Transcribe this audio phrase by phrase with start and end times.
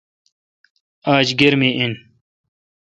[1.15, 1.93] آج گرمی این۔